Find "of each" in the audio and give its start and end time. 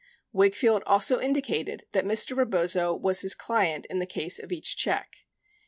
4.39-4.75